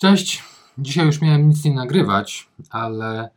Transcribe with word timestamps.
Cześć. 0.00 0.44
Dzisiaj 0.78 1.06
już 1.06 1.20
miałem 1.20 1.48
nic 1.48 1.64
nie 1.64 1.74
nagrywać, 1.74 2.48
ale 2.70 3.30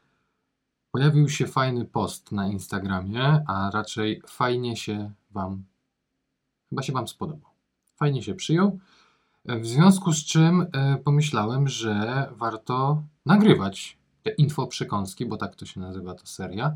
pojawił 0.92 1.30
się 1.30 1.48
fajny 1.48 1.86
post 1.86 2.32
na 2.32 2.48
Instagramie, 2.48 3.44
a 3.48 3.72
raczej 3.74 4.22
fajnie 4.28 4.78
się 4.78 5.12
Wam, 5.32 5.64
chyba 6.70 6.84
się 6.84 6.94
Wam 6.94 7.08
spodobał. 7.08 7.52
Fajnie 7.96 8.24
się 8.24 8.36
przyjął. 8.36 8.80
W 9.46 9.66
związku 9.66 10.14
z 10.14 10.26
czym 10.26 10.66
e, 10.72 10.98
pomyślałem, 10.98 11.68
że 11.68 12.28
warto 12.32 13.04
nagrywać 13.26 13.98
te 14.24 14.32
infoprzekąski, 14.32 15.26
bo 15.26 15.38
tak 15.38 15.56
to 15.56 15.66
się 15.66 15.80
nazywa 15.80 16.14
ta 16.14 16.26
seria, 16.26 16.76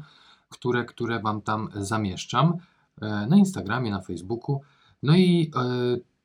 które, 0.49 0.85
które 0.85 1.19
Wam 1.19 1.41
tam 1.41 1.69
zamieszczam 1.75 2.57
e, 3.01 3.27
na 3.27 3.37
Instagramie, 3.37 3.91
na 3.91 4.01
Facebooku. 4.01 4.61
No 5.03 5.15
i 5.15 5.51
e, 5.55 5.61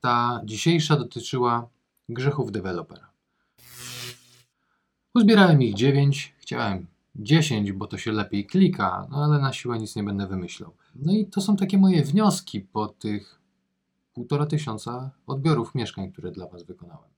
ta 0.00 0.40
dzisiejsza 0.45 0.96
dotyczyła 0.96 1.68
grzechów 2.09 2.52
dewelopera. 2.52 3.17
Uzbierałem 5.14 5.62
ich 5.62 5.74
9, 5.74 6.34
chciałem 6.38 6.87
10, 7.16 7.73
bo 7.73 7.87
to 7.87 7.98
się 7.98 8.12
lepiej 8.12 8.46
klika, 8.46 9.06
no 9.10 9.24
ale 9.24 9.38
na 9.38 9.52
siłę 9.52 9.78
nic 9.78 9.96
nie 9.96 10.02
będę 10.02 10.27
wymyślał. 10.27 10.73
No 10.95 11.12
i 11.12 11.27
to 11.27 11.41
są 11.41 11.56
takie 11.56 11.78
moje 11.78 12.05
wnioski 12.05 12.60
po 12.60 12.88
tych 12.88 13.41
półtora 14.15 14.46
tysiąca 14.46 15.10
odbiorów 15.27 15.74
mieszkań, 15.74 16.12
które 16.12 16.30
dla 16.30 16.46
Was 16.46 16.62
wykonałem. 16.62 17.10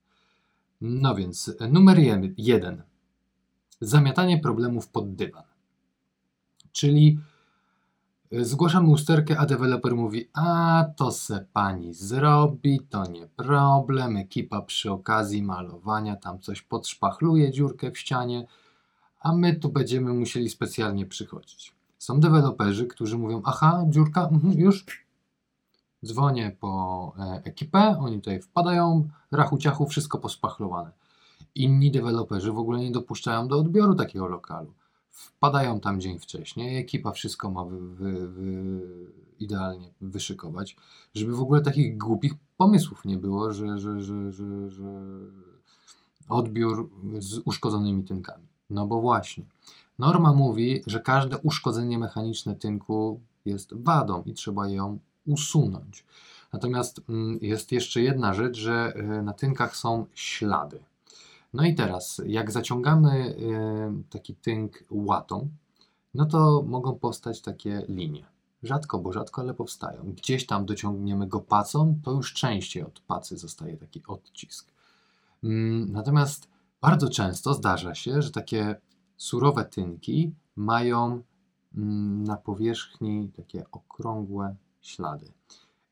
No 0.81 1.15
więc 1.15 1.55
numer 1.71 1.99
jeden. 2.37 2.83
Zamiatanie 3.81 4.39
problemów 4.39 4.89
pod 4.89 5.15
dywan. 5.15 5.45
Czyli 6.73 7.19
Zgłaszamy 8.33 8.89
usterkę, 8.89 9.39
a 9.39 9.47
deweloper 9.47 9.97
mówi, 9.97 10.29
a 10.33 10.85
to 10.97 11.13
se 11.13 11.47
pani 11.53 11.95
zrobi, 11.95 12.81
to 12.81 13.07
nie 13.07 13.27
problem, 13.27 14.17
ekipa 14.17 14.63
przy 14.63 14.93
okazji 14.93 15.43
malowania 15.43 16.17
tam 16.17 16.41
coś 16.41 16.63
podszpachluje 16.63 17.53
dziurkę 17.53 17.91
w 17.91 17.99
ścianie, 17.99 18.47
a 19.21 19.35
my 19.35 19.55
tu 19.55 19.69
będziemy 19.69 20.13
musieli 20.13 20.49
specjalnie 20.49 21.07
przychodzić. 21.07 21.75
Są 21.99 22.21
deweloperzy, 22.21 22.87
którzy 22.87 23.19
mówią, 23.19 23.43
aha, 23.45 23.85
dziurka, 23.89 24.29
mhm, 24.29 24.59
już. 24.59 25.07
Dzwonię 26.05 26.57
po 26.61 27.13
e, 27.19 27.43
ekipę, 27.45 27.97
oni 27.99 28.17
tutaj 28.17 28.43
wpadają, 28.43 29.09
rachu 29.33 29.59
ciachu, 29.59 29.87
wszystko 29.87 30.19
pospachlowane. 30.19 30.91
Inni 31.55 31.91
deweloperzy 31.91 32.53
w 32.53 32.59
ogóle 32.59 32.79
nie 32.79 32.91
dopuszczają 32.91 33.49
do 33.49 33.59
odbioru 33.59 33.95
takiego 33.95 34.27
lokalu 34.27 34.75
wpadają 35.11 35.81
tam 35.81 36.01
dzień 36.01 36.19
wcześniej, 36.19 36.79
ekipa 36.79 37.13
wszystko 37.13 37.51
ma 37.51 37.65
wy, 37.65 37.81
wy, 37.81 38.29
wy, 38.29 38.81
idealnie 39.41 39.91
wyszykować, 40.01 40.77
żeby 41.15 41.33
w 41.33 41.41
ogóle 41.41 41.61
takich 41.61 41.99
głupich 41.99 42.33
pomysłów 42.57 43.05
nie 43.05 43.17
było, 43.17 43.53
że, 43.53 43.79
że, 43.79 44.01
że, 44.01 44.33
że, 44.33 44.71
że 44.71 44.85
odbiór 46.29 46.91
z 47.19 47.39
uszkodzonymi 47.45 48.05
tynkami. 48.05 48.47
No 48.71 48.87
bo 48.87 49.01
właśnie, 49.01 49.45
norma 49.99 50.33
mówi, 50.33 50.83
że 50.87 51.01
każde 51.01 51.39
uszkodzenie 51.39 51.99
mechaniczne 51.99 52.57
tynku 52.57 53.21
jest 53.45 53.75
wadą 53.75 54.23
i 54.27 54.35
trzeba 54.35 54.69
ją 54.69 54.99
usunąć. 55.27 56.05
Natomiast 56.53 57.01
mm, 57.09 57.39
jest 57.43 57.73
jeszcze 57.73 58.03
jedna 58.03 58.35
rzecz, 58.35 58.57
że 58.59 58.93
e, 58.97 59.23
na 59.23 59.33
tynkach 59.33 59.77
są 59.77 60.07
ślady. 60.15 60.81
No 61.53 61.65
i 61.65 61.75
teraz, 61.75 62.23
jak 62.27 62.51
zaciągamy 62.51 63.35
taki 64.11 64.35
tynk 64.35 64.85
łatą, 64.91 65.49
no 66.15 66.27
to 66.27 66.65
mogą 66.67 66.95
powstać 66.95 67.41
takie 67.41 67.85
linie. 67.89 68.27
Rzadko, 68.63 68.99
bo 68.99 69.13
rzadko, 69.13 69.41
ale 69.41 69.55
powstają. 69.55 70.13
Gdzieś 70.13 70.47
tam 70.47 70.67
dociągniemy 70.67 71.27
go 71.27 71.41
pacą, 71.41 72.01
to 72.05 72.13
już 72.13 72.33
częściej 72.33 72.83
od 72.83 73.01
pacy 73.01 73.39
zostaje 73.39 73.77
taki 73.77 74.03
odcisk. 74.07 74.73
Mm, 75.45 75.93
natomiast 75.93 76.49
bardzo 76.81 77.09
często 77.09 77.55
zdarza 77.55 77.95
się, 77.95 78.23
że 78.23 78.31
takie 78.31 78.77
surowe 79.17 79.65
tynki 79.65 80.35
mają 80.57 81.23
mm, 81.77 82.25
na 82.25 82.37
powierzchni 82.37 83.31
takie 83.37 83.65
okrągłe 83.73 84.57
ślady. 84.81 85.33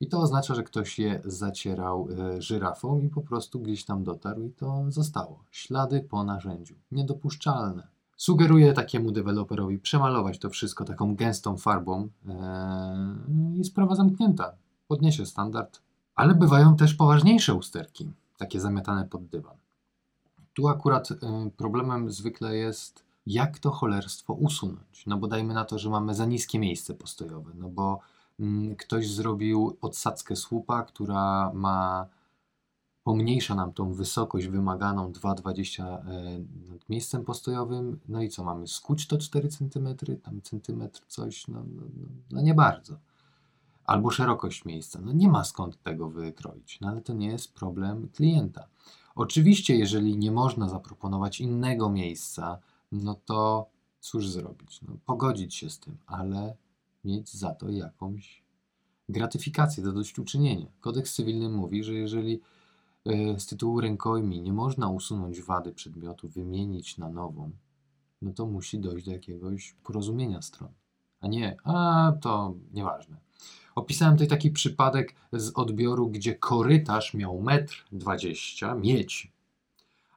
I 0.00 0.08
to 0.08 0.20
oznacza, 0.20 0.54
że 0.54 0.62
ktoś 0.62 0.98
je 0.98 1.20
zacierał 1.24 2.08
e, 2.10 2.42
żyrafą 2.42 3.00
i 3.00 3.08
po 3.08 3.22
prostu 3.22 3.60
gdzieś 3.60 3.84
tam 3.84 4.04
dotarł 4.04 4.42
i 4.42 4.50
to 4.50 4.84
zostało. 4.88 5.44
Ślady 5.50 6.00
po 6.00 6.24
narzędziu. 6.24 6.74
Niedopuszczalne. 6.92 7.88
Sugeruję 8.16 8.72
takiemu 8.72 9.12
deweloperowi 9.12 9.78
przemalować 9.78 10.38
to 10.38 10.50
wszystko 10.50 10.84
taką 10.84 11.14
gęstą 11.14 11.56
farbą 11.56 12.08
e, 12.28 13.58
i 13.60 13.64
sprawa 13.64 13.94
zamknięta. 13.94 14.52
Podniesie 14.88 15.26
standard. 15.26 15.82
Ale 16.14 16.34
bywają 16.34 16.76
też 16.76 16.94
poważniejsze 16.94 17.54
usterki, 17.54 18.12
takie 18.36 18.60
zamiatane 18.60 19.04
pod 19.04 19.26
dywan. 19.26 19.56
Tu 20.54 20.68
akurat 20.68 21.10
e, 21.10 21.16
problemem 21.56 22.10
zwykle 22.10 22.56
jest, 22.56 23.04
jak 23.26 23.58
to 23.58 23.70
cholerstwo 23.70 24.32
usunąć. 24.32 25.06
No 25.06 25.16
bo 25.16 25.28
dajmy 25.28 25.54
na 25.54 25.64
to, 25.64 25.78
że 25.78 25.90
mamy 25.90 26.14
za 26.14 26.26
niskie 26.26 26.58
miejsce 26.58 26.94
postojowe, 26.94 27.52
no 27.54 27.68
bo 27.68 28.00
ktoś 28.78 29.10
zrobił 29.10 29.76
odsadzkę 29.80 30.36
słupa, 30.36 30.82
która 30.82 31.52
ma 31.54 32.06
pomniejsza 33.02 33.54
nam 33.54 33.72
tą 33.72 33.92
wysokość 33.92 34.46
wymaganą 34.46 35.12
2,20 35.12 35.82
e, 35.82 36.00
nad 36.72 36.88
miejscem 36.88 37.24
postojowym. 37.24 38.00
No 38.08 38.22
i 38.22 38.28
co 38.28 38.44
mamy? 38.44 38.66
Skuć 38.66 39.06
to 39.06 39.18
4 39.18 39.48
cm, 39.48 39.88
tam 40.22 40.42
centymetr 40.42 41.00
coś, 41.06 41.48
no, 41.48 41.64
no, 41.76 41.82
no, 41.96 42.08
no 42.30 42.40
nie 42.40 42.54
bardzo. 42.54 42.98
Albo 43.84 44.10
szerokość 44.10 44.64
miejsca. 44.64 45.00
No 45.00 45.12
nie 45.12 45.28
ma 45.28 45.44
skąd 45.44 45.82
tego 45.82 46.08
wykroić, 46.10 46.80
no 46.80 46.88
ale 46.88 47.00
to 47.00 47.12
nie 47.12 47.26
jest 47.26 47.54
problem 47.54 48.08
klienta. 48.08 48.66
Oczywiście, 49.14 49.76
jeżeli 49.76 50.18
nie 50.18 50.32
można 50.32 50.68
zaproponować 50.68 51.40
innego 51.40 51.90
miejsca, 51.90 52.58
no 52.92 53.14
to 53.14 53.70
cóż 54.00 54.28
zrobić? 54.28 54.82
No, 54.82 54.96
pogodzić 55.06 55.54
się 55.54 55.70
z 55.70 55.78
tym, 55.78 55.96
ale 56.06 56.56
mieć 57.04 57.34
za 57.34 57.54
to 57.54 57.70
jakąś 57.70 58.42
gratyfikację, 59.08 59.84
zadośćuczynienie. 59.84 60.66
Kodeks 60.80 61.14
cywilny 61.14 61.48
mówi, 61.48 61.84
że 61.84 61.94
jeżeli 61.94 62.40
e, 63.06 63.40
z 63.40 63.46
tytułu 63.46 63.80
rękojmi 63.80 64.42
nie 64.42 64.52
można 64.52 64.88
usunąć 64.88 65.40
wady 65.42 65.72
przedmiotu, 65.72 66.28
wymienić 66.28 66.98
na 66.98 67.08
nową, 67.08 67.50
no 68.22 68.32
to 68.32 68.46
musi 68.46 68.78
dojść 68.78 69.06
do 69.06 69.12
jakiegoś 69.12 69.76
porozumienia 69.84 70.42
stron. 70.42 70.68
A 71.20 71.28
nie, 71.28 71.56
a 71.64 72.12
to 72.20 72.54
nieważne. 72.72 73.16
Opisałem 73.74 74.14
tutaj 74.14 74.28
taki 74.28 74.50
przypadek 74.50 75.14
z 75.32 75.52
odbioru, 75.54 76.08
gdzie 76.08 76.34
korytarz 76.34 77.14
miał 77.14 77.40
metr 77.40 77.84
dwadzieścia, 77.92 78.74
mieć, 78.74 79.32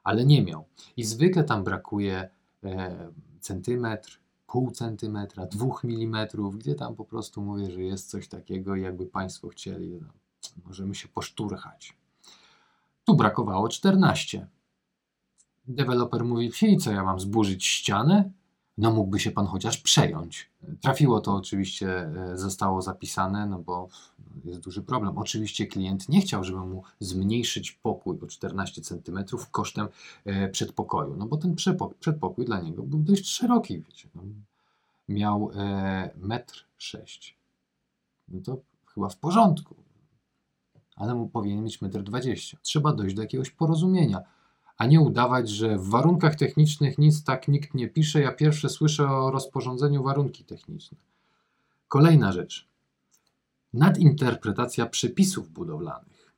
ale 0.04 0.24
nie 0.24 0.42
miał. 0.42 0.64
I 0.96 1.04
zwykle 1.04 1.44
tam 1.44 1.64
brakuje 1.64 2.28
e, 2.64 2.96
centymetr, 3.40 4.21
pół 4.52 4.70
centymetra, 4.70 5.46
dwóch 5.46 5.84
milimetrów, 5.84 6.58
gdzie 6.58 6.74
tam 6.74 6.94
po 6.94 7.04
prostu 7.04 7.42
mówię, 7.42 7.70
że 7.70 7.82
jest 7.82 8.10
coś 8.10 8.28
takiego, 8.28 8.76
jakby 8.76 9.06
Państwo 9.06 9.48
chcieli, 9.48 10.00
no, 10.00 10.08
możemy 10.66 10.94
się 10.94 11.08
poszturchać. 11.08 11.96
Tu 13.04 13.16
brakowało 13.16 13.68
14. 13.68 14.46
Deweloper 15.68 16.24
mówi, 16.24 16.50
i 16.62 16.76
co 16.76 16.92
ja 16.92 17.04
mam 17.04 17.20
zburzyć 17.20 17.66
ścianę? 17.66 18.30
No 18.78 18.92
mógłby 18.92 19.20
się 19.20 19.30
Pan 19.30 19.46
chociaż 19.46 19.78
przejąć. 19.78 20.50
Trafiło 20.80 21.20
to 21.20 21.34
oczywiście, 21.34 22.00
e, 22.00 22.38
zostało 22.38 22.82
zapisane, 22.82 23.46
no 23.46 23.58
bo 23.58 23.88
jest 24.44 24.60
duży 24.60 24.82
problem. 24.82 25.18
Oczywiście 25.18 25.66
klient 25.66 26.08
nie 26.08 26.20
chciał, 26.20 26.44
żeby 26.44 26.60
mu 26.60 26.82
zmniejszyć 27.00 27.72
pokój 27.72 28.18
o 28.20 28.26
14 28.26 28.82
cm 28.82 29.24
kosztem 29.50 29.88
e, 30.24 30.48
przedpokoju, 30.48 31.16
no 31.16 31.26
bo 31.26 31.36
ten 31.36 31.54
przedpokój 32.00 32.44
dla 32.44 32.60
niego 32.60 32.82
był 32.82 32.98
dość 32.98 33.26
szeroki, 33.26 33.78
wiecie. 33.78 34.08
No. 34.14 34.22
Miał 35.08 35.50
e, 35.54 36.10
metr 36.16 36.64
6. 36.78 37.36
No 38.28 38.40
to 38.40 38.56
chyba 38.94 39.08
w 39.08 39.16
porządku, 39.16 39.74
ale 40.96 41.14
mu 41.14 41.28
powinien 41.28 41.64
mieć 41.64 41.80
metr 41.80 42.02
20. 42.02 42.58
Trzeba 42.62 42.92
dojść 42.92 43.14
do 43.14 43.22
jakiegoś 43.22 43.50
porozumienia, 43.50 44.22
a 44.82 44.86
nie 44.86 45.00
udawać, 45.00 45.48
że 45.48 45.78
w 45.78 45.88
warunkach 45.88 46.36
technicznych 46.36 46.98
nic 46.98 47.24
tak 47.24 47.48
nikt 47.48 47.74
nie 47.74 47.88
pisze. 47.88 48.20
Ja 48.20 48.32
pierwsze 48.32 48.68
słyszę 48.68 49.08
o 49.08 49.30
rozporządzeniu 49.30 50.02
warunki 50.02 50.44
techniczne. 50.44 50.98
Kolejna 51.88 52.32
rzecz 52.32 52.68
nadinterpretacja 53.72 54.86
przepisów 54.86 55.50
budowlanych. 55.50 56.32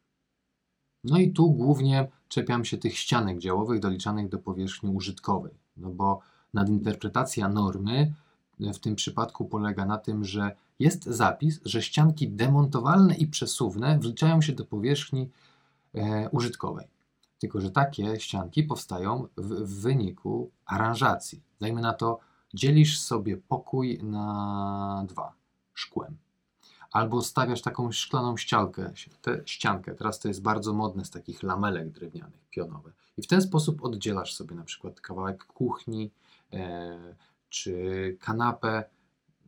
No 1.05 1.19
i 1.19 1.33
tu 1.33 1.51
głównie 1.51 2.09
czepiam 2.29 2.65
się 2.65 2.79
tych 2.79 2.99
ścianek 2.99 3.39
działowych 3.39 3.81
doliczanych 3.81 4.29
do 4.29 4.39
powierzchni 4.39 4.91
użytkowej, 4.91 5.55
no 5.77 5.91
bo 5.91 6.21
nadinterpretacja 6.55 7.49
normy 7.49 8.15
w 8.61 8.79
tym 8.79 8.95
przypadku 8.95 9.45
polega 9.45 9.87
na 9.87 9.99
tym, 9.99 10.25
że 10.25 10.57
jest 10.79 11.05
zapis, 11.05 11.61
że 11.65 11.83
ścianki 11.83 12.29
demontowalne 12.29 13.15
i 13.15 13.27
przesuwne 13.27 13.99
wliczają 13.99 14.43
się 14.43 14.53
do 14.53 14.65
powierzchni 14.65 15.31
e, 15.95 16.29
użytkowej. 16.31 16.94
Tylko, 17.39 17.61
że 17.61 17.71
takie 17.71 18.21
ścianki 18.21 18.63
powstają 18.63 19.29
w, 19.37 19.49
w 19.49 19.81
wyniku 19.81 20.51
aranżacji. 20.67 21.43
Dajmy 21.61 21.81
na 21.81 21.93
to, 21.93 22.19
dzielisz 22.55 23.01
sobie 23.01 23.37
pokój 23.37 23.99
na 24.03 25.05
dwa 25.09 25.33
szkłem 25.75 26.17
Albo 26.95 27.23
stawiasz 27.23 27.63
taką 27.63 27.93
szklaną 27.93 28.37
ściankę, 28.37 28.93
ściankę. 29.45 29.95
Teraz 29.95 30.19
to 30.19 30.29
jest 30.29 30.43
bardzo 30.43 30.73
modne 30.73 31.05
z 31.05 31.11
takich 31.11 31.43
lamelek 31.43 31.91
drewnianych, 31.91 32.49
pionowe. 32.51 32.93
I 33.17 33.23
w 33.23 33.27
ten 33.27 33.43
sposób 33.43 33.85
oddzielasz 33.85 34.35
sobie 34.35 34.57
na 34.57 34.65
przykład 34.65 35.01
kawałek 35.01 35.45
kuchni 35.45 36.11
e, 36.53 37.15
czy 37.49 38.17
kanapę. 38.21 38.85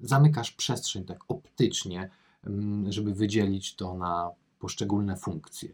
Zamykasz 0.00 0.52
przestrzeń 0.52 1.04
tak 1.04 1.18
optycznie, 1.28 2.10
mm, 2.46 2.92
żeby 2.92 3.14
wydzielić 3.14 3.76
to 3.76 3.94
na 3.94 4.30
poszczególne 4.58 5.16
funkcje. 5.16 5.68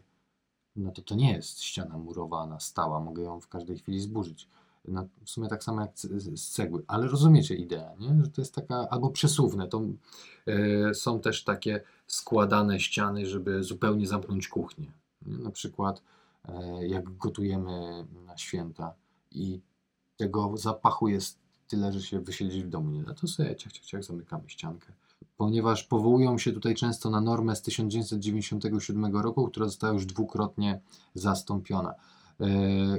No 0.75 0.91
to 0.91 1.01
to 1.01 1.15
nie 1.15 1.33
jest 1.33 1.61
ściana 1.61 1.97
murowana, 1.97 2.59
stała, 2.59 2.99
mogę 2.99 3.23
ją 3.23 3.39
w 3.39 3.47
każdej 3.47 3.77
chwili 3.77 3.99
zburzyć. 3.99 4.47
W 5.23 5.29
sumie 5.29 5.47
tak 5.47 5.63
samo 5.63 5.81
jak 5.81 5.91
z 5.95 6.49
cegły, 6.49 6.83
ale 6.87 7.07
rozumiecie 7.07 7.55
ideę, 7.55 7.95
nie? 7.99 8.23
że 8.23 8.31
to 8.31 8.41
jest 8.41 8.55
taka, 8.55 8.89
albo 8.89 9.09
przesuwne, 9.09 9.67
to 9.67 9.81
e, 10.47 10.93
są 10.93 11.19
też 11.19 11.43
takie 11.43 11.81
składane 12.07 12.79
ściany, 12.79 13.25
żeby 13.25 13.63
zupełnie 13.63 14.07
zamknąć 14.07 14.47
kuchnię. 14.47 14.91
Nie? 15.25 15.37
Na 15.37 15.51
przykład 15.51 16.01
e, 16.45 16.87
jak 16.87 17.17
gotujemy 17.17 18.05
na 18.25 18.37
święta 18.37 18.93
i 19.31 19.59
tego 20.17 20.57
zapachu 20.57 21.07
jest 21.07 21.39
tyle, 21.67 21.93
że 21.93 22.01
się 22.01 22.19
wysiedzieć 22.19 22.63
w 22.63 22.69
domu 22.69 22.91
nie 22.91 23.03
da, 23.03 23.13
to 23.13 23.27
sobie 23.27 23.55
ciach, 23.55 23.73
ciach, 23.73 23.85
ciach 23.85 24.03
zamykamy 24.03 24.49
ściankę. 24.49 24.93
Ponieważ 25.37 25.83
powołują 25.83 26.37
się 26.37 26.51
tutaj 26.51 26.75
często 26.75 27.09
na 27.09 27.21
normę 27.21 27.55
z 27.55 27.61
1997 27.61 29.17
roku, 29.17 29.47
która 29.47 29.65
została 29.65 29.93
już 29.93 30.05
dwukrotnie 30.05 30.81
zastąpiona. 31.13 31.93
E, 32.41 32.45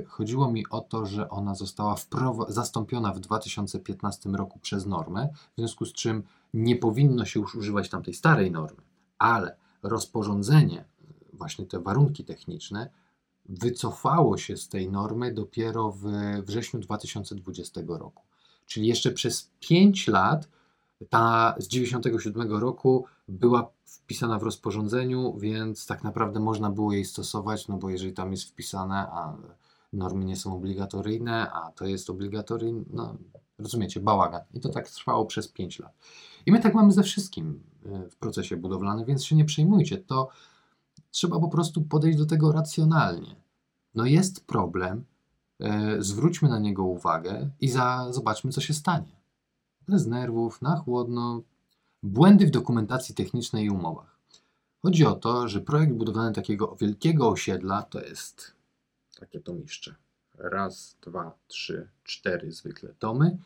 chodziło 0.06 0.52
mi 0.52 0.64
o 0.70 0.80
to, 0.80 1.06
że 1.06 1.30
ona 1.30 1.54
została 1.54 1.96
zastąpiona 2.48 3.12
w 3.12 3.20
2015 3.20 4.30
roku 4.30 4.58
przez 4.58 4.86
normę, 4.86 5.28
w 5.52 5.58
związku 5.58 5.84
z 5.84 5.92
czym 5.92 6.22
nie 6.54 6.76
powinno 6.76 7.24
się 7.24 7.40
już 7.40 7.54
używać 7.54 7.88
tamtej 7.88 8.14
starej 8.14 8.50
normy, 8.50 8.82
ale 9.18 9.56
rozporządzenie, 9.82 10.84
właśnie 11.32 11.66
te 11.66 11.80
warunki 11.80 12.24
techniczne, 12.24 12.90
wycofało 13.48 14.38
się 14.38 14.56
z 14.56 14.68
tej 14.68 14.90
normy 14.90 15.34
dopiero 15.34 15.90
w 15.90 16.04
wrześniu 16.42 16.80
2020 16.80 17.80
roku. 17.88 18.22
Czyli 18.66 18.86
jeszcze 18.86 19.10
przez 19.10 19.50
5 19.60 20.08
lat 20.08 20.48
ta 21.08 21.54
z 21.58 21.68
97 21.68 22.52
roku 22.52 23.04
była 23.28 23.70
wpisana 23.84 24.38
w 24.38 24.42
rozporządzeniu, 24.42 25.38
więc 25.38 25.86
tak 25.86 26.04
naprawdę 26.04 26.40
można 26.40 26.70
było 26.70 26.92
jej 26.92 27.04
stosować, 27.04 27.68
no 27.68 27.76
bo 27.76 27.90
jeżeli 27.90 28.12
tam 28.12 28.30
jest 28.30 28.44
wpisane, 28.44 28.96
a 28.96 29.36
normy 29.92 30.24
nie 30.24 30.36
są 30.36 30.56
obligatoryjne, 30.56 31.52
a 31.52 31.72
to 31.72 31.86
jest 31.86 32.10
obligatoryjne, 32.10 32.84
no 32.90 33.16
rozumiecie, 33.58 34.00
bałagan. 34.00 34.42
I 34.54 34.60
to 34.60 34.68
tak 34.68 34.90
trwało 34.90 35.26
przez 35.26 35.48
5 35.48 35.78
lat. 35.78 35.92
I 36.46 36.52
my 36.52 36.60
tak 36.60 36.74
mamy 36.74 36.92
ze 36.92 37.02
wszystkim 37.02 37.62
e, 37.86 38.10
w 38.10 38.16
procesie 38.16 38.56
budowlanym, 38.56 39.04
więc 39.04 39.24
się 39.24 39.36
nie 39.36 39.44
przejmujcie. 39.44 39.98
To 39.98 40.28
trzeba 41.10 41.40
po 41.40 41.48
prostu 41.48 41.82
podejść 41.82 42.18
do 42.18 42.26
tego 42.26 42.52
racjonalnie. 42.52 43.36
No 43.94 44.04
jest 44.04 44.46
problem, 44.46 45.04
e, 45.60 45.96
zwróćmy 46.02 46.48
na 46.48 46.58
niego 46.58 46.84
uwagę 46.84 47.50
i 47.60 47.68
za, 47.68 48.12
zobaczmy, 48.12 48.52
co 48.52 48.60
się 48.60 48.74
stanie 48.74 49.23
bez 49.88 50.06
nerwów, 50.06 50.62
na 50.62 50.76
chłodno. 50.76 51.42
Błędy 52.02 52.46
w 52.46 52.50
dokumentacji 52.50 53.14
technicznej 53.14 53.64
i 53.64 53.70
umowach. 53.70 54.18
Chodzi 54.82 55.06
o 55.06 55.14
to, 55.14 55.48
że 55.48 55.60
projekt 55.60 55.92
budowany 55.92 56.32
takiego 56.32 56.76
wielkiego 56.80 57.28
osiedla 57.28 57.82
to 57.82 58.00
jest 58.00 58.52
takie 59.20 59.40
tomiszcze. 59.40 59.94
Raz, 60.38 60.96
dwa, 61.02 61.32
trzy, 61.46 61.88
cztery 62.04 62.52
zwykle 62.52 62.94
tomy. 62.98 63.38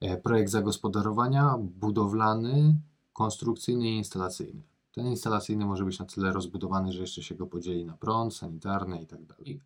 E, 0.00 0.16
projekt 0.16 0.50
zagospodarowania 0.50 1.56
budowlany, 1.58 2.74
konstrukcyjny 3.12 3.88
i 3.88 3.96
instalacyjny. 3.96 4.62
Ten 4.94 5.06
instalacyjny 5.06 5.64
może 5.64 5.84
być 5.84 5.98
na 5.98 6.06
tyle 6.06 6.32
rozbudowany, 6.32 6.92
że 6.92 7.00
jeszcze 7.00 7.22
się 7.22 7.34
go 7.34 7.46
podzieli 7.46 7.84
na 7.84 7.96
prąd, 7.96 8.36
sanitarny 8.36 9.02
i 9.02 9.06
tak 9.06 9.24
dalej. 9.24 9.60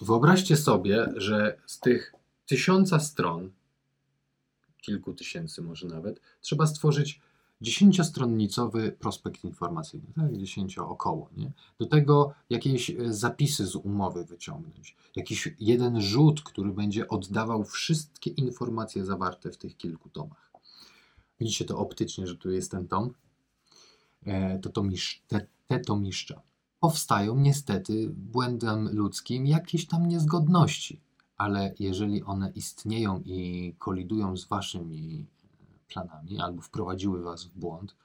Wyobraźcie 0.00 0.56
sobie, 0.56 1.12
że 1.16 1.58
z 1.66 1.80
tych 1.80 2.14
tysiąca 2.46 3.00
stron 3.00 3.50
kilku 4.82 5.14
tysięcy 5.14 5.62
może 5.62 5.86
nawet, 5.86 6.20
trzeba 6.40 6.66
stworzyć 6.66 7.20
dziesięciostronnicowy 7.60 8.92
prospekt 8.92 9.44
informacyjny, 9.44 10.06
tak, 10.14 10.36
dziesięcio 10.36 10.88
około, 10.88 11.30
nie? 11.36 11.52
Do 11.78 11.86
tego 11.86 12.34
jakieś 12.50 12.90
e, 12.90 13.12
zapisy 13.12 13.66
z 13.66 13.76
umowy 13.76 14.24
wyciągnąć, 14.24 14.96
jakiś 15.16 15.54
jeden 15.60 16.00
rzut, 16.00 16.42
który 16.42 16.72
będzie 16.72 17.08
oddawał 17.08 17.64
wszystkie 17.64 18.30
informacje 18.30 19.04
zawarte 19.04 19.50
w 19.50 19.56
tych 19.56 19.76
kilku 19.76 20.08
tomach. 20.08 20.52
Widzicie 21.40 21.64
to 21.64 21.78
optycznie, 21.78 22.26
że 22.26 22.36
tu 22.36 22.50
jest 22.50 22.70
ten 22.70 22.88
tom, 22.88 23.14
e, 24.26 24.58
to 24.58 24.70
tomisz, 24.70 25.22
te, 25.28 25.46
te 25.66 25.80
tomiszcza. 25.80 26.42
Powstają 26.80 27.36
niestety 27.36 28.10
błędem 28.16 28.88
ludzkim 28.92 29.46
jakieś 29.46 29.86
tam 29.86 30.08
niezgodności 30.08 31.00
ale 31.36 31.74
jeżeli 31.78 32.22
one 32.22 32.50
istnieją 32.54 33.22
i 33.24 33.74
kolidują 33.78 34.36
z 34.36 34.44
waszymi 34.44 35.26
planami 35.88 36.40
albo 36.40 36.62
wprowadziły 36.62 37.22
was 37.22 37.44
w 37.44 37.58
błąd, 37.58 37.96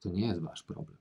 to 0.00 0.08
nie 0.08 0.26
jest 0.26 0.40
wasz 0.40 0.62
problem. 0.62 0.96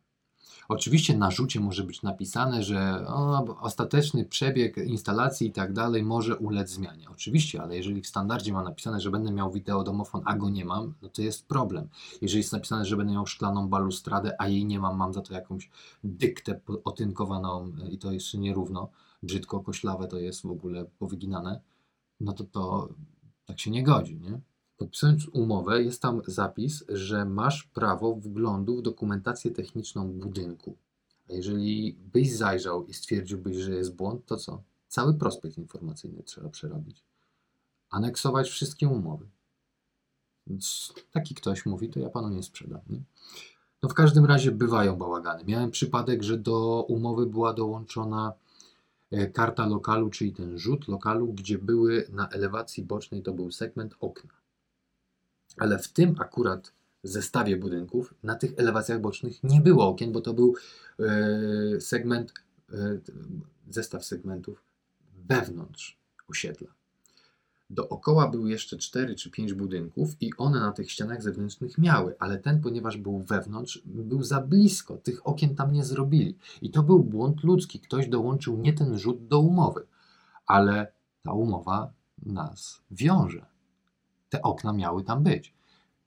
Oczywiście 0.68 1.18
na 1.18 1.32
rzucie 1.32 1.60
może 1.60 1.84
być 1.84 2.02
napisane, 2.02 2.64
że 2.64 3.08
o, 3.08 3.60
ostateczny 3.62 4.26
przebieg 4.26 4.78
instalacji 4.78 5.48
i 5.48 5.52
tak 5.52 5.74
dalej 5.74 6.04
może 6.04 6.38
ulec 6.38 6.70
zmianie. 6.70 7.10
Oczywiście, 7.10 7.62
ale 7.62 7.78
jeżeli 7.78 8.02
w 8.02 8.08
standardzie 8.08 8.54
ma 8.54 8.64
napisane, 8.64 9.02
że 9.02 9.12
będę 9.12 9.32
miał 9.32 9.52
wideodomofon, 9.52 10.22
a 10.26 10.36
go 10.36 10.50
nie 10.50 10.66
mam, 10.66 10.94
no 11.02 11.10
to 11.10 11.22
jest 11.22 11.48
problem. 11.48 11.88
Jeżeli 12.22 12.40
jest 12.40 12.54
napisane, 12.54 12.86
że 12.86 12.98
będę 12.98 13.14
miał 13.14 13.28
szklaną 13.28 13.68
balustradę, 13.68 14.36
a 14.40 14.48
jej 14.48 14.66
nie 14.66 14.80
mam, 14.80 14.98
mam 14.98 15.14
za 15.14 15.22
to 15.22 15.34
jakąś 15.34 15.70
dyktę 16.04 16.60
otynkowaną 16.84 17.72
i 17.92 17.98
to 17.98 18.12
jeszcze 18.12 18.38
nierówno, 18.38 18.90
brzydko, 19.26 19.60
koślawe 19.60 20.08
to 20.08 20.20
jest 20.20 20.42
w 20.42 20.52
ogóle 20.52 20.86
powyginane, 21.00 21.62
no 22.20 22.34
to 22.34 22.44
to 22.44 22.90
tak 23.46 23.60
się 23.60 23.72
nie 23.72 23.84
godzi, 23.84 24.20
nie? 24.20 24.40
Podpisując 24.78 25.28
umowę, 25.28 25.84
jest 25.84 26.02
tam 26.02 26.22
zapis, 26.28 26.84
że 26.90 27.26
masz 27.26 27.64
prawo 27.64 28.16
wglądu 28.16 28.78
w 28.78 28.82
dokumentację 28.82 29.52
techniczną 29.52 30.12
budynku. 30.12 30.78
A 31.30 31.34
jeżeli 31.34 31.94
byś 32.14 32.32
zajrzał 32.32 32.86
i 32.86 32.94
stwierdziłbyś, 32.94 33.58
że 33.58 33.76
jest 33.76 33.96
błąd, 33.96 34.26
to 34.26 34.38
co? 34.38 34.64
Cały 34.88 35.14
prospekt 35.14 35.58
informacyjny 35.58 36.24
trzeba 36.24 36.50
przerobić. 36.50 37.04
Aneksować 37.90 38.50
wszystkie 38.50 38.88
umowy. 38.88 39.30
Więc 40.48 40.94
taki 41.12 41.36
ktoś 41.36 41.66
mówi, 41.66 41.90
to 41.90 42.00
ja 42.00 42.10
panu 42.10 42.30
nie 42.30 42.44
sprzedam. 42.44 42.82
Nie? 42.90 43.04
No 43.84 43.90
w 43.90 43.94
każdym 43.94 44.26
razie 44.26 44.52
bywają 44.52 44.98
bałagany. 44.98 45.44
Miałem 45.44 45.72
przypadek, 45.72 46.24
że 46.24 46.38
do 46.38 46.86
umowy 46.90 47.26
była 47.26 47.54
dołączona 47.54 48.34
karta 49.34 49.68
lokalu, 49.68 50.10
czyli 50.10 50.34
ten 50.34 50.60
rzut 50.60 50.88
lokalu, 50.88 51.34
gdzie 51.34 51.58
były 51.58 52.08
na 52.10 52.30
elewacji 52.30 52.84
bocznej, 52.84 53.22
to 53.22 53.34
był 53.34 53.52
segment 53.52 53.96
okna. 54.00 54.34
Ale 55.58 55.80
w 55.80 55.88
tym 55.88 56.16
akurat 56.20 56.72
zestawie 57.04 57.58
budynków 57.58 58.14
na 58.24 58.36
tych 58.36 58.54
elewacjach 58.58 59.02
bocznych 59.02 59.44
nie 59.44 59.62
było 59.62 59.88
okien, 59.88 60.12
bo 60.12 60.22
to 60.22 60.34
był 60.34 60.56
e, 61.00 61.82
segment, 61.82 62.34
e, 62.74 63.00
zestaw 63.70 64.06
segmentów 64.06 64.64
wewnątrz 65.28 65.98
osiedla. 66.28 66.85
Dookoła 67.70 68.28
były 68.28 68.50
jeszcze 68.50 68.78
4 68.78 69.16
czy 69.16 69.32
5 69.32 69.54
budynków 69.54 70.22
i 70.22 70.32
one 70.38 70.60
na 70.60 70.72
tych 70.72 70.92
ścianach 70.92 71.22
zewnętrznych 71.22 71.78
miały, 71.78 72.16
ale 72.20 72.38
ten, 72.38 72.62
ponieważ 72.62 72.98
był 72.98 73.20
wewnątrz, 73.20 73.82
był 73.86 74.24
za 74.24 74.42
blisko. 74.42 74.98
Tych 74.98 75.28
okien 75.28 75.56
tam 75.56 75.74
nie 75.74 75.84
zrobili. 75.84 76.38
I 76.62 76.72
to 76.72 76.84
był 76.84 77.04
błąd 77.04 77.44
ludzki. 77.44 77.80
Ktoś 77.80 78.08
dołączył 78.08 78.58
nie 78.58 78.74
ten 78.74 78.98
rzut 78.98 79.28
do 79.28 79.40
umowy, 79.40 79.88
ale 80.48 80.94
ta 81.24 81.34
umowa 81.34 81.94
nas 82.26 82.82
wiąże. 82.92 83.46
Te 84.30 84.42
okna 84.42 84.74
miały 84.74 85.04
tam 85.04 85.24
być. 85.24 85.54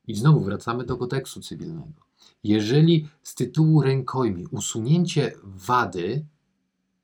I 0.06 0.14
znowu 0.14 0.40
wracamy 0.40 0.84
do 0.84 0.96
kodeksu 0.96 1.40
cywilnego. 1.40 2.02
Jeżeli 2.44 3.08
z 3.22 3.34
tytułu 3.34 3.82
rękojmi 3.82 4.46
usunięcie 4.46 5.32
wady 5.44 6.26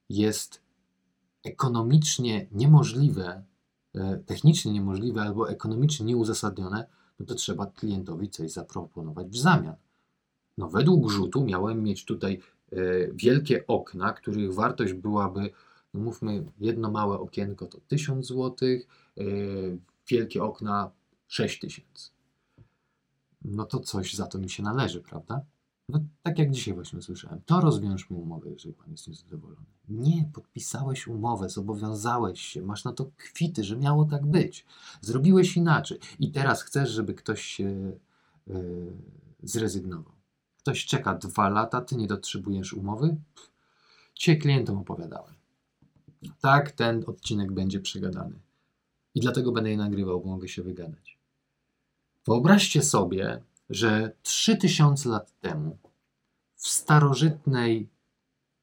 jest 0.09 0.61
ekonomicznie 1.45 2.47
niemożliwe 2.53 3.45
technicznie 4.27 4.73
niemożliwe 4.73 5.23
albo 5.23 5.51
ekonomicznie 5.51 6.07
nieuzasadnione, 6.07 6.87
no 7.21 7.27
to 7.27 7.35
trzeba 7.35 7.67
klientowi 7.67 8.29
coś 8.29 8.53
zaproponować 8.53 9.29
w 9.29 9.37
zamian. 9.37 9.77
No 10.59 10.69
według 10.69 11.11
rzutu 11.11 11.45
miałem 11.45 11.83
mieć 11.83 12.05
tutaj 12.05 12.41
e, 12.73 12.77
wielkie 13.13 13.67
okna, 13.67 14.13
których 14.13 14.55
wartość 14.55 14.93
byłaby, 14.93 15.51
no 15.95 16.01
mówmy, 16.01 16.45
jedno 16.61 16.91
małe 16.91 17.19
okienko 17.19 17.67
to 17.67 17.79
1000 17.89 18.27
zł, 18.27 18.69
e, 18.69 19.23
wielkie 20.09 20.43
okna 20.43 20.91
6000. 21.29 22.11
No 23.45 23.65
to 23.65 23.81
coś 23.81 24.15
za 24.15 24.27
to 24.27 24.39
mi 24.39 24.51
się 24.51 24.63
należy, 24.63 25.01
prawda? 25.01 25.41
No, 25.89 26.01
tak 26.23 26.39
jak 26.39 26.51
dzisiaj 26.51 26.75
właśnie 26.75 27.03
słyszałem, 27.03 27.41
to 27.47 27.61
rozwiążmy 27.61 28.17
umowę, 28.17 28.51
jeżeli 28.51 28.75
pan 28.75 28.91
jest 28.91 29.09
niezadowolony. 29.09 29.67
Nie, 29.89 30.31
podpisałeś 30.33 31.07
umowę, 31.07 31.49
zobowiązałeś 31.49 32.41
się, 32.41 32.63
masz 32.63 32.85
na 32.85 32.93
to 32.93 33.11
kwity, 33.17 33.65
że 33.65 33.77
miało 33.77 34.05
tak 34.05 34.27
być. 34.27 34.67
Zrobiłeś 35.01 35.57
inaczej 35.57 35.99
i 36.19 36.31
teraz 36.33 36.63
chcesz, 36.63 36.91
żeby 36.91 37.15
ktoś 37.15 37.43
się 37.43 37.93
yy, 38.47 38.93
zrezygnował. 39.43 40.15
Ktoś 40.59 40.87
czeka 40.87 41.15
dwa 41.15 41.49
lata, 41.49 41.81
ty 41.81 41.97
nie 41.97 42.07
dotrzebujesz 42.07 42.73
umowy? 42.73 43.17
Cię 44.15 44.37
klientom 44.37 44.79
opowiadałem. 44.79 45.35
Tak, 46.41 46.73
ten 46.73 47.05
odcinek 47.07 47.53
będzie 47.53 47.81
przegadany. 47.81 48.39
I 49.15 49.21
dlatego 49.21 49.53
będę 49.53 49.71
je 49.71 49.77
nagrywał, 49.77 50.21
bo 50.21 50.29
mogę 50.29 50.49
się 50.49 50.63
wygadać. 50.63 51.19
Wyobraźcie 52.27 52.83
sobie, 52.83 53.43
że 53.71 54.13
3000 54.23 55.09
lat 55.09 55.41
temu 55.41 55.79
w 56.57 56.69
starożytnej 56.69 57.89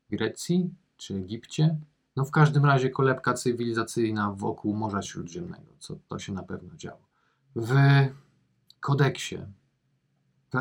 Grecji 0.10 0.74
czy 0.98 1.16
Egipcie, 1.16 1.78
no 2.16 2.26
w 2.26 2.32
każdym 2.32 2.66
razie 2.66 2.90
kolebka 2.90 3.34
cywilizacyjna 3.34 4.32
wokół 4.32 4.74
Morza 4.74 5.02
Śródziemnego, 5.02 5.74
co 5.80 5.96
to 6.08 6.20
się 6.20 6.34
na 6.34 6.44
pewno 6.44 6.76
działo. 6.76 7.08
W 7.56 7.74
kodeksie 8.80 9.38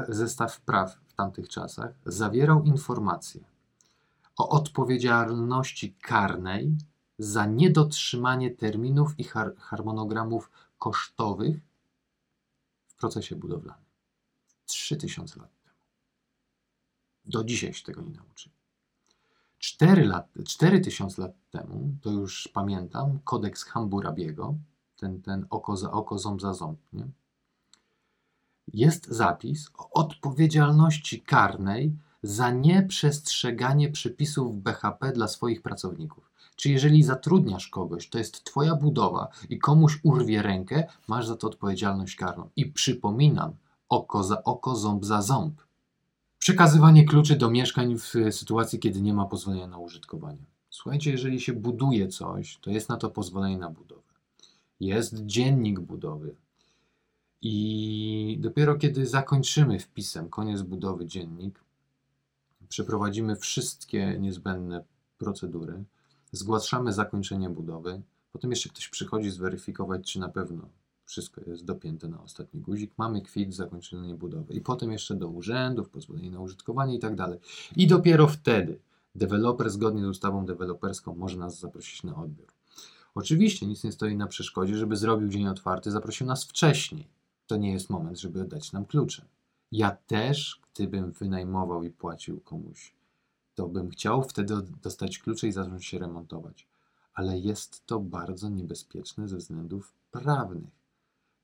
zestaw 0.09 0.61
praw 0.61 0.99
w 1.09 1.14
tamtych 1.14 1.49
czasach 1.49 1.94
zawierał 2.06 2.64
informacje 2.64 3.40
o 4.37 4.49
odpowiedzialności 4.49 5.94
karnej 6.02 6.76
za 7.18 7.47
niedotrzymanie 7.47 8.50
terminów 8.50 9.18
i 9.18 9.25
har 9.25 9.56
harmonogramów 9.56 10.50
kosztowych 10.78 11.56
w 12.88 12.94
procesie 12.94 13.37
budowlanym. 13.37 13.89
3000 14.71 15.41
lat 15.41 15.50
temu. 15.62 15.77
Do 17.25 17.45
dzisiaj 17.45 17.75
się 17.75 17.85
tego 17.85 18.03
nie 18.03 18.11
nauczyli. 18.11 18.55
4 19.59 20.05
lat, 20.05 20.29
4000 20.47 21.23
lat 21.23 21.33
temu, 21.50 21.97
to 22.03 22.11
już 22.11 22.49
pamiętam, 22.49 23.19
kodeks 23.25 23.65
Hammurabiego, 23.65 24.55
ten, 24.97 25.23
ten 25.23 25.47
oko 25.50 25.77
za 25.77 25.91
oko, 25.91 26.19
ząb 26.19 26.41
za 26.41 26.55
ząb, 26.55 26.79
nie? 26.93 27.09
jest 28.73 29.07
zapis 29.07 29.71
o 29.75 29.91
odpowiedzialności 29.91 31.21
karnej 31.21 31.97
za 32.23 32.50
nieprzestrzeganie 32.50 33.91
przepisów 33.91 34.62
BHP 34.62 35.12
dla 35.12 35.29
swoich 35.29 35.62
pracowników. 35.62 36.31
Czy 36.57 36.71
jeżeli 36.71 37.03
zatrudniasz 37.03 37.69
kogoś, 37.69 38.09
to 38.09 38.19
jest 38.19 38.45
Twoja 38.45 38.75
budowa 38.75 39.29
i 39.49 39.59
komuś 39.59 40.00
urwie 40.03 40.43
rękę, 40.43 40.85
masz 41.09 41.27
za 41.27 41.37
to 41.37 41.47
odpowiedzialność 41.47 42.17
karną. 42.17 42.49
I 42.57 42.67
przypominam, 42.67 43.53
oko 43.90 44.25
za 44.25 44.44
oko, 44.44 44.76
ząb 44.76 45.04
za 45.04 45.23
ząb. 45.23 45.61
Przekazywanie 46.38 47.04
kluczy 47.04 47.37
do 47.37 47.50
mieszkań 47.50 47.99
w 47.99 48.35
sytuacji, 48.35 48.78
kiedy 48.78 49.02
nie 49.02 49.14
ma 49.14 49.26
pozwolenia 49.26 49.66
na 49.66 49.78
użytkowanie. 49.78 50.44
Słuchajcie, 50.70 51.11
jeżeli 51.11 51.40
się 51.40 51.52
buduje 51.52 52.09
coś, 52.09 52.59
to 52.61 52.70
jest 52.70 52.88
na 52.88 52.97
to 52.97 53.11
pozwolenie 53.11 53.59
na 53.59 53.70
budowę. 53.70 54.02
Jest 54.80 55.26
dziennik 55.26 55.80
budowy. 55.80 56.35
I 57.42 58.37
dopiero 58.40 58.76
kiedy 58.76 59.06
zakończymy 59.06 59.78
wpisem 59.78 60.28
koniec 60.28 60.62
budowy 60.62 61.06
dziennik, 61.06 61.64
przeprowadzimy 62.68 63.37
wszystkie 63.37 64.18
niezbędne 64.18 64.85
procedury, 65.18 65.85
zgłaszamy 66.32 66.92
zakończenie 66.92 67.50
budowy, 67.50 68.02
potem 68.32 68.50
jeszcze 68.50 68.68
ktoś 68.68 68.88
przychodzi 68.88 69.30
zweryfikować, 69.30 70.12
czy 70.12 70.20
na 70.20 70.28
pewno 70.28 70.68
wszystko 71.11 71.40
jest 71.47 71.64
dopięte 71.64 72.09
na 72.09 72.23
ostatni 72.23 72.61
guzik, 72.61 72.93
mamy 72.99 73.23
kwit 73.23 73.55
zakończenie 73.55 74.14
budowy 74.14 74.55
i 74.55 74.61
potem 74.61 74.93
jeszcze 74.93 75.14
do 75.14 75.29
urzędów, 75.29 75.90
pozwolenie 75.90 76.31
na 76.31 76.40
użytkowanie 76.40 76.95
i 76.95 76.99
tak 76.99 77.17
dalej. 77.17 77.38
I 77.76 77.87
dopiero 77.87 78.26
wtedy 78.26 78.81
deweloper 79.14 79.71
zgodnie 79.71 80.02
z 80.02 80.07
ustawą 80.07 80.47
deweloperską 80.47 81.14
może 81.14 81.38
nas 81.38 81.59
zaprosić 81.59 82.02
na 82.02 82.17
odbiór. 82.17 82.47
Oczywiście 83.14 83.67
nic 83.67 83.85
nie 83.85 83.93
stoi 83.93 84.17
na 84.17 84.26
przeszkodzie, 84.26 84.76
żeby 84.76 84.97
zrobił 84.97 85.29
dzień 85.29 85.49
otwarty, 85.49 85.90
zaprosił 85.90 86.26
nas 86.26 86.45
wcześniej. 86.45 87.09
To 87.47 87.57
nie 87.57 87.73
jest 87.73 87.90
moment, 87.90 88.21
żeby 88.21 88.43
oddać 88.43 88.73
nam 88.73 88.85
klucze. 88.85 89.25
Ja 89.73 89.90
też, 90.07 90.61
gdybym 90.75 91.12
wynajmował 91.12 91.83
i 91.83 91.90
płacił 91.90 92.40
komuś, 92.40 92.95
to 93.55 93.69
bym 93.69 93.90
chciał 93.90 94.23
wtedy 94.23 94.55
dostać 94.83 95.19
klucze 95.19 95.49
i 95.49 95.52
zacząć 95.52 95.87
się 95.87 95.99
remontować. 95.99 96.69
Ale 97.14 97.38
jest 97.38 97.87
to 97.87 98.00
bardzo 98.00 98.49
niebezpieczne 98.49 99.29
ze 99.29 99.37
względów 99.37 99.93
prawnych. 100.11 100.80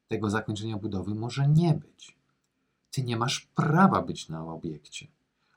Tego 0.09 0.31
zakończenia 0.31 0.77
budowy 0.77 1.15
może 1.15 1.49
nie 1.49 1.75
być. 1.75 2.17
Ty 2.91 3.03
nie 3.03 3.17
masz 3.17 3.41
prawa 3.55 4.03
być 4.03 4.29
na 4.29 4.47
obiekcie. 4.47 5.07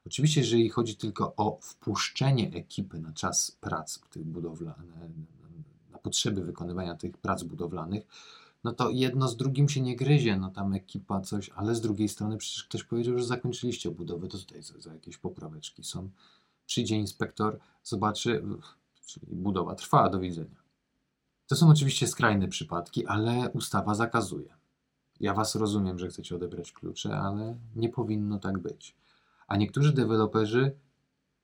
Oczywiście, 0.05 0.41
jeżeli 0.41 0.69
chodzi 0.69 0.95
tylko 0.95 1.35
o 1.35 1.59
wpuszczenie 1.61 2.51
ekipy 2.53 2.99
na 2.99 3.13
czas 3.13 3.51
prac 3.51 3.99
tych 3.99 4.23
budowlanych, 4.23 4.95
na 5.91 5.97
potrzeby 5.97 6.43
wykonywania 6.43 6.95
tych 6.95 7.17
prac 7.17 7.43
budowlanych, 7.43 8.03
no 8.63 8.73
to 8.73 8.89
jedno 8.89 9.27
z 9.27 9.37
drugim 9.37 9.69
się 9.69 9.81
nie 9.81 9.95
gryzie, 9.95 10.37
no 10.37 10.49
tam 10.49 10.73
ekipa 10.73 11.21
coś, 11.21 11.49
ale 11.49 11.75
z 11.75 11.81
drugiej 11.81 12.09
strony 12.09 12.37
przecież 12.37 12.63
ktoś 12.63 12.83
powiedział, 12.83 13.17
że 13.17 13.25
zakończyliście 13.25 13.91
budowę, 13.91 14.27
to 14.27 14.37
tutaj 14.37 14.61
za, 14.63 14.79
za 14.79 14.93
jakieś 14.93 15.17
popraweczki 15.17 15.83
są. 15.83 16.09
Przyjdzie 16.65 16.95
inspektor, 16.95 17.59
zobaczy, 17.83 18.43
czyli 19.05 19.35
budowa 19.35 19.75
trwa, 19.75 20.09
do 20.09 20.19
widzenia. 20.19 20.58
To 21.49 21.55
są 21.55 21.69
oczywiście 21.69 22.07
skrajne 22.07 22.47
przypadki, 22.47 23.05
ale 23.05 23.49
ustawa 23.49 23.95
zakazuje. 23.95 24.53
Ja 25.19 25.33
Was 25.33 25.55
rozumiem, 25.55 25.99
że 25.99 26.07
chcecie 26.07 26.35
odebrać 26.35 26.71
klucze, 26.71 27.17
ale 27.17 27.57
nie 27.75 27.89
powinno 27.89 28.39
tak 28.39 28.59
być. 28.59 28.95
A 29.47 29.57
niektórzy 29.57 29.93
deweloperzy 29.93 30.75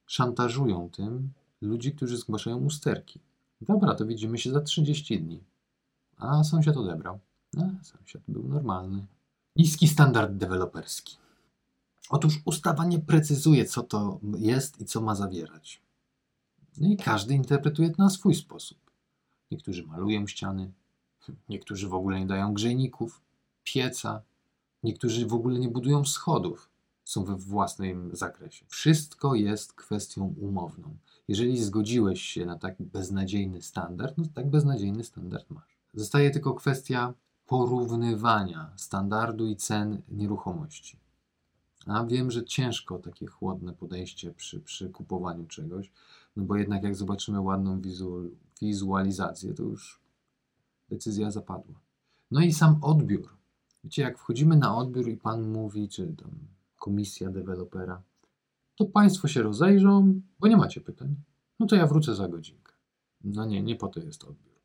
szantażują 0.06 0.90
tym 0.90 1.30
ludzi, 1.62 1.92
którzy 1.92 2.18
zgłaszają 2.18 2.58
usterki. 2.58 3.20
Dobra, 3.62 3.96
to 3.96 4.06
widzimy 4.06 4.38
się 4.38 4.52
za 4.52 4.62
30 4.62 5.20
dni. 5.20 5.44
A 6.18 6.44
sąsiad 6.44 6.78
odebrał. 6.78 7.20
A, 7.58 7.84
sąsiad 7.84 8.22
był 8.28 8.48
normalny. 8.48 9.06
Niski 9.56 9.88
standard 9.88 10.32
deweloperski. 10.32 11.18
Otóż 12.10 12.42
ustawa 12.46 12.86
nie 12.86 13.00
precyzuje, 13.00 13.66
co 13.66 13.84
to 13.84 14.20
jest 14.38 14.82
i 14.82 14.86
co 14.86 15.02
ma 15.02 15.16
zawierać. 15.16 15.82
No 16.78 16.88
i 16.88 16.98
każdy 16.98 17.34
interpretuje 17.34 17.90
to 17.90 18.04
na 18.04 18.10
swój 18.10 18.36
sposób. 18.36 18.85
Niektórzy 19.56 19.86
malują 19.88 20.28
ściany, 20.28 20.72
niektórzy 21.50 21.88
w 21.88 21.94
ogóle 21.94 22.20
nie 22.20 22.26
dają 22.26 22.54
grzejników, 22.54 23.22
pieca, 23.64 24.22
niektórzy 24.84 25.26
w 25.26 25.34
ogóle 25.34 25.60
nie 25.60 25.70
budują 25.70 26.06
schodów, 26.06 26.70
są 27.04 27.24
we 27.24 27.36
własnym 27.36 28.10
zakresie. 28.16 28.66
Wszystko 28.70 29.36
jest 29.36 29.74
kwestią 29.74 30.36
umowną. 30.42 30.98
Jeżeli 31.28 31.64
zgodziłeś 31.64 32.22
się 32.22 32.46
na 32.46 32.58
tak 32.58 32.76
beznadziejny 32.80 33.62
standard, 33.62 34.18
no 34.18 34.24
tak 34.34 34.50
beznadziejny 34.50 35.04
standard 35.04 35.50
masz. 35.50 35.78
Zostaje 35.94 36.32
tylko 36.32 36.54
kwestia 36.54 37.14
porównywania 37.48 38.74
standardu 38.76 39.48
i 39.48 39.56
cen 39.56 40.02
nieruchomości. 40.12 40.98
A 41.86 42.04
wiem, 42.04 42.32
że 42.32 42.46
ciężko 42.46 43.00
takie 43.00 43.28
chłodne 43.28 43.74
podejście 43.74 44.32
przy, 44.32 44.60
przy 44.60 44.90
kupowaniu 44.90 45.46
czegoś, 45.46 45.92
no 46.36 46.44
bo 46.44 46.56
jednak 46.56 46.84
jak 46.84 46.96
zobaczymy 46.96 47.42
ładną 47.42 47.82
wizu, 47.82 48.32
wizualizację, 48.62 49.54
to 49.54 49.64
już 49.64 50.02
decyzja 50.90 51.32
zapadła. 51.32 51.80
No 52.32 52.42
i 52.42 52.54
sam 52.54 52.78
odbiór. 52.82 53.38
Wiecie, 53.84 54.02
jak 54.02 54.20
wchodzimy 54.20 54.58
na 54.58 54.78
odbiór 54.78 55.08
i 55.08 55.18
pan 55.18 55.52
mówi, 55.52 55.90
czy 55.90 56.16
tam 56.16 56.32
komisja 56.80 57.30
dewelopera, 57.30 58.02
to 58.76 58.86
państwo 58.86 59.28
się 59.28 59.44
rozejrzą, 59.44 60.22
bo 60.40 60.48
nie 60.48 60.58
macie 60.58 60.82
pytań. 60.82 61.16
No 61.60 61.66
to 61.66 61.76
ja 61.76 61.88
wrócę 61.88 62.16
za 62.16 62.28
godzinkę. 62.28 62.74
No 63.24 63.46
nie, 63.46 63.64
nie 63.64 63.76
po 63.76 63.88
to 63.88 64.00
jest 64.00 64.24
odbiór. 64.24 64.56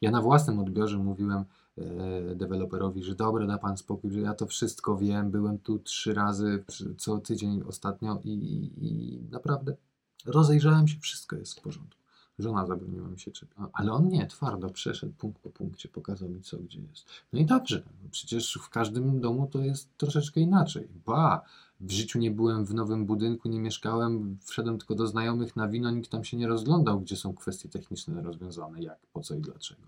Ja 0.00 0.10
na 0.10 0.22
własnym 0.22 0.58
odbiorze 0.58 0.98
mówiłem 0.98 1.44
e, 1.78 2.34
deweloperowi, 2.34 3.02
że 3.02 3.14
dobra, 3.14 3.46
da 3.46 3.58
pan 3.58 3.76
spokój, 3.76 4.10
że 4.10 4.20
ja 4.20 4.34
to 4.34 4.46
wszystko 4.46 4.96
wiem, 4.96 5.30
byłem 5.30 5.58
tu 5.58 5.78
trzy 5.78 6.14
razy 6.14 6.64
co 6.98 7.18
tydzień 7.18 7.62
ostatnio 7.62 8.20
i, 8.24 8.30
i, 8.30 8.86
i 8.86 9.22
naprawdę 9.30 9.76
rozejrzałem 10.24 10.88
się, 10.88 10.98
wszystko 10.98 11.36
jest 11.36 11.60
w 11.60 11.62
porządku. 11.62 12.04
Żona 12.38 12.66
zabroniła 12.66 13.08
mi 13.08 13.20
się 13.20 13.30
czepiać. 13.30 13.68
Ale 13.72 13.92
on 13.92 14.08
nie, 14.08 14.26
twardo 14.26 14.70
przeszedł 14.70 15.12
punkt 15.12 15.42
po 15.42 15.50
punkcie, 15.50 15.88
pokazał 15.88 16.28
mi 16.28 16.42
co 16.42 16.56
gdzie 16.58 16.80
jest. 16.80 17.06
No 17.32 17.40
i 17.40 17.46
dobrze, 17.46 17.82
no 18.02 18.08
przecież 18.10 18.58
w 18.62 18.68
każdym 18.68 19.20
domu 19.20 19.46
to 19.46 19.58
jest 19.58 19.88
troszeczkę 19.96 20.40
inaczej. 20.40 20.88
Ba, 21.06 21.42
w 21.80 21.90
życiu 21.90 22.18
nie 22.18 22.30
byłem 22.30 22.64
w 22.64 22.74
nowym 22.74 23.06
budynku, 23.06 23.48
nie 23.48 23.60
mieszkałem, 23.60 24.38
wszedłem 24.44 24.78
tylko 24.78 24.94
do 24.94 25.06
znajomych 25.06 25.56
na 25.56 25.68
wino, 25.68 25.90
nikt 25.90 26.10
tam 26.10 26.24
się 26.24 26.36
nie 26.36 26.48
rozglądał, 26.48 27.00
gdzie 27.00 27.16
są 27.16 27.34
kwestie 27.34 27.68
techniczne 27.68 28.22
rozwiązane, 28.22 28.82
jak, 28.82 28.98
po 29.12 29.20
co 29.20 29.34
i 29.34 29.40
dlaczego. 29.40 29.82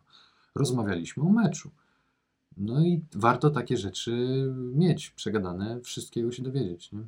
Rozmawialiśmy 0.55 1.23
o 1.23 1.28
meczu. 1.28 1.71
No 2.57 2.81
i 2.81 3.02
warto 3.14 3.50
takie 3.50 3.76
rzeczy 3.76 4.45
mieć, 4.55 5.11
przegadane, 5.11 5.81
wszystkiego 5.81 6.33
się 6.33 6.43
dowiedzieć. 6.43 6.93
Nie? 6.93 7.07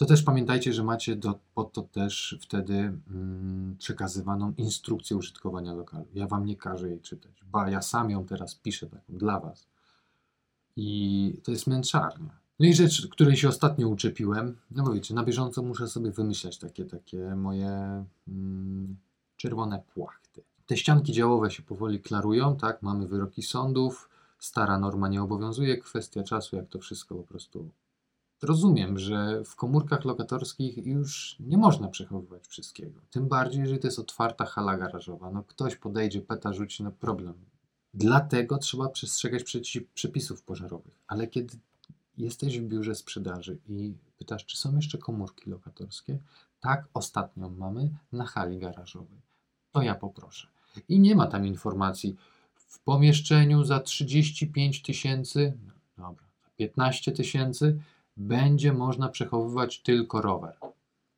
To 0.00 0.06
też 0.06 0.22
pamiętajcie, 0.22 0.72
że 0.72 0.84
macie 0.84 1.16
do, 1.16 1.38
pod 1.54 1.72
to 1.72 1.82
też 1.82 2.38
wtedy 2.40 2.74
mm, 2.74 3.76
przekazywaną 3.78 4.52
instrukcję 4.56 5.16
użytkowania 5.16 5.74
lokalu. 5.74 6.06
Ja 6.14 6.26
wam 6.26 6.46
nie 6.46 6.56
każę 6.56 6.88
jej 6.88 7.00
czytać, 7.00 7.32
ba, 7.44 7.70
ja 7.70 7.82
sam 7.82 8.10
ją 8.10 8.26
teraz 8.26 8.54
piszę 8.54 8.86
taką 8.86 9.18
dla 9.18 9.40
was. 9.40 9.66
I 10.76 11.40
to 11.44 11.52
jest 11.52 11.66
męczarnia. 11.66 12.38
No 12.60 12.66
i 12.66 12.74
rzecz, 12.74 13.08
której 13.08 13.36
się 13.36 13.48
ostatnio 13.48 13.88
uczepiłem, 13.88 14.56
no 14.70 14.84
bo 14.84 14.92
wiecie, 14.92 15.14
na 15.14 15.24
bieżąco 15.24 15.62
muszę 15.62 15.88
sobie 15.88 16.10
wymyślać 16.10 16.58
takie, 16.58 16.84
takie 16.84 17.34
moje 17.36 18.04
mm, 18.28 18.96
czerwone 19.36 19.82
płachty. 19.94 20.42
Te 20.66 20.76
ścianki 20.76 21.12
działowe 21.12 21.50
się 21.50 21.62
powoli 21.62 22.00
klarują, 22.00 22.56
tak, 22.56 22.82
mamy 22.82 23.06
wyroki 23.06 23.42
sądów, 23.42 24.08
stara 24.38 24.78
norma 24.78 25.08
nie 25.08 25.22
obowiązuje, 25.22 25.78
kwestia 25.78 26.22
czasu, 26.22 26.56
jak 26.56 26.68
to 26.68 26.78
wszystko 26.78 27.14
po 27.14 27.22
prostu 27.22 27.70
rozumiem, 28.42 28.98
że 28.98 29.44
w 29.44 29.56
komórkach 29.56 30.04
lokatorskich 30.04 30.86
już 30.86 31.36
nie 31.40 31.58
można 31.58 31.88
przechowywać 31.88 32.46
wszystkiego. 32.46 33.00
Tym 33.10 33.28
bardziej, 33.28 33.60
jeżeli 33.60 33.80
to 33.80 33.86
jest 33.86 33.98
otwarta 33.98 34.44
hala 34.44 34.76
garażowa. 34.76 35.30
No 35.30 35.42
ktoś 35.42 35.76
podejdzie, 35.76 36.20
peta 36.20 36.52
rzuci, 36.52 36.82
no 36.82 36.92
problem. 36.92 37.34
Dlatego 37.94 38.58
trzeba 38.58 38.88
przestrzegać 38.88 39.44
przepisów 39.94 40.42
pożarowych. 40.42 40.98
Ale 41.06 41.26
kiedy 41.26 41.58
jesteś 42.18 42.60
w 42.60 42.62
biurze 42.62 42.94
sprzedaży 42.94 43.58
i 43.68 43.94
pytasz, 44.18 44.46
czy 44.46 44.56
są 44.56 44.76
jeszcze 44.76 44.98
komórki 44.98 45.50
lokatorskie, 45.50 46.18
tak, 46.60 46.88
ostatnią 46.94 47.50
mamy 47.50 47.90
na 48.12 48.24
hali 48.26 48.58
garażowej. 48.58 49.20
To 49.72 49.82
ja 49.82 49.94
poproszę. 49.94 50.48
I 50.88 51.00
nie 51.00 51.14
ma 51.14 51.26
tam 51.26 51.46
informacji 51.46 52.16
w 52.54 52.78
pomieszczeniu 52.78 53.64
za 53.64 53.80
35 53.80 54.82
tysięcy, 54.82 55.52
no 55.98 56.04
dobra, 56.08 56.24
za 56.44 56.50
15 56.56 57.12
tysięcy 57.12 57.80
będzie 58.20 58.72
można 58.72 59.08
przechowywać 59.08 59.82
tylko 59.82 60.20
rower. 60.20 60.56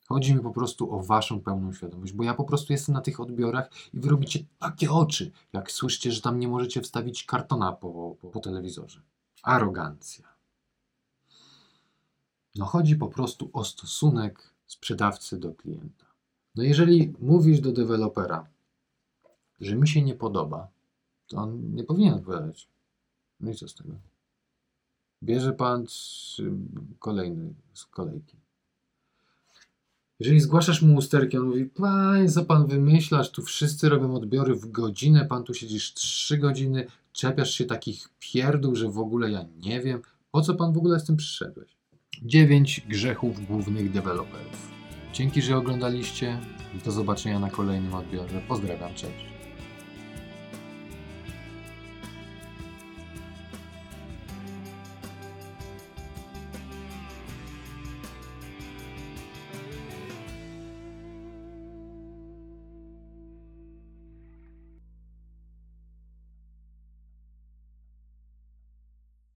Chodzi 0.09 0.35
mi 0.35 0.41
po 0.41 0.51
prostu 0.51 0.95
o 0.95 1.03
Waszą 1.03 1.41
pełną 1.41 1.73
świadomość, 1.73 2.13
bo 2.13 2.25
ja 2.25 2.35
po 2.35 2.45
prostu 2.45 2.73
jestem 2.73 2.95
na 2.95 3.01
tych 3.01 3.21
odbiorach 3.21 3.71
i 3.95 4.01
Wy 4.01 4.09
robicie 4.09 4.45
takie 4.59 4.91
oczy, 4.91 5.31
jak 5.53 5.73
słyszycie, 5.73 6.13
że 6.13 6.21
tam 6.21 6.39
nie 6.39 6.49
możecie 6.49 6.81
wstawić 6.81 7.25
kartona 7.25 7.73
po, 7.73 8.17
po, 8.21 8.29
po 8.29 8.41
telewizorze. 8.41 9.01
Arogancja. 9.43 10.29
No 12.55 12.65
chodzi 12.65 12.97
po 12.97 13.09
prostu 13.09 13.51
o 13.53 13.65
stosunek 13.65 14.55
sprzedawcy 14.67 15.39
do 15.39 15.55
klienta. 15.55 16.07
No 16.55 16.63
jeżeli 16.63 17.15
mówisz 17.21 17.61
do 17.61 17.73
dewelopera, 17.73 18.47
że 19.61 19.77
mi 19.77 19.89
się 19.89 20.03
nie 20.03 20.15
podoba, 20.15 20.69
to 21.27 21.37
on 21.37 21.75
nie 21.75 21.85
powinien 21.85 22.15
odpowiadać. 22.15 22.69
No 23.41 23.51
i 23.51 23.55
co 23.55 23.69
z 23.69 23.75
tego? 23.75 24.12
Bierze 25.23 25.53
pan 25.53 25.85
trzy- 25.85 26.53
kolejny 26.99 27.55
z 27.75 27.87
kolejki. 27.87 28.37
Jeżeli 30.21 30.41
zgłaszasz 30.41 30.83
mu 30.83 30.97
usterki, 30.97 31.39
on 31.39 31.45
mówi, 31.45 31.65
panie, 31.65 32.31
co 32.31 32.45
pan 32.45 32.67
wymyślasz, 32.67 33.31
tu 33.31 33.43
wszyscy 33.43 33.89
robią 33.89 34.15
odbiory 34.15 34.55
w 34.55 34.71
godzinę, 34.71 35.25
pan 35.25 35.45
tu 35.45 35.55
siedzisz 35.55 35.95
trzy 35.95 36.39
godziny, 36.39 36.87
czepiasz 37.13 37.51
się 37.51 37.65
takich 37.65 38.09
pierdół, 38.19 38.77
że 38.77 38.89
w 38.91 38.99
ogóle 38.99 39.31
ja 39.31 39.45
nie 39.61 39.81
wiem, 39.81 40.03
po 40.31 40.43
co 40.43 40.55
pan 40.55 40.73
w 40.73 40.79
ogóle 40.79 41.01
z 41.01 41.05
tym 41.05 41.17
przyszedłeś. 41.17 41.77
Dziewięć 42.23 42.81
grzechów 42.89 43.47
głównych 43.47 43.93
deweloperów. 43.93 44.73
Dzięki, 45.13 45.43
że 45.43 45.57
oglądaliście. 45.57 46.41
Do 46.85 46.91
zobaczenia 46.91 47.39
na 47.39 47.51
kolejnym 47.51 47.95
odbiorze. 47.95 48.43
Pozdrawiam, 48.49 48.95
cześć. 48.95 49.32